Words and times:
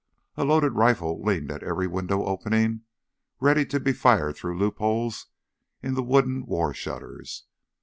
A 0.35 0.43
loaded 0.43 0.71
rifle 0.71 1.21
leaned 1.21 1.51
at 1.51 1.61
every 1.61 1.85
window 1.85 2.23
opening, 2.25 2.81
ready 3.39 3.67
to 3.67 3.79
be 3.79 3.93
fired 3.93 4.35
through 4.35 4.57
loopholes 4.57 5.27
in 5.83 5.93
the 5.93 6.01
wooden 6.01 6.47
war 6.47 6.73
shutters. 6.73 7.43